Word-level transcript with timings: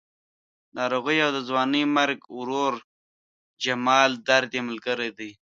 ناروغي 0.77 1.17
او 1.25 1.29
د 1.35 1.39
ځوانې 1.47 1.83
مرګ 1.97 2.19
ورور 2.37 2.73
جمال 3.63 4.11
درد 4.29 4.51
یې 4.55 4.61
ملګري 4.69 5.09
دي. 5.17 5.31